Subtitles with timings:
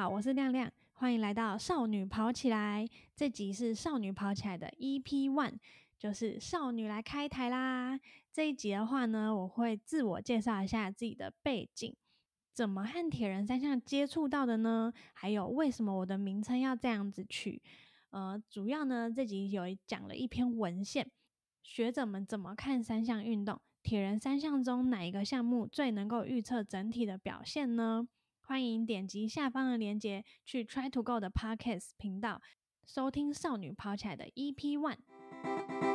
[0.00, 5.58] 好，我是亮亮，欢迎来到少女跑起来，这集是少女跑起来的 EP One，
[5.98, 8.00] 就是少女来开台啦。
[8.32, 11.94] 这一集的话呢，我会自我介绍一下自己的背景，
[12.54, 14.90] 怎么和铁人三项接触到的呢？
[15.12, 17.60] 还有为什么我的名称要这样子取？
[18.08, 21.10] 呃，主要呢，这集有讲了一篇文献，
[21.62, 23.60] 学者们怎么看三项运动？
[23.82, 28.08] 铁人三项中哪一个项目最能够预测整体的表现呢？
[28.50, 32.42] 欢迎点击下方的链接，去 Try to Go 的 Podcast 频道
[32.84, 35.89] 收听少女跑起来的 EP One。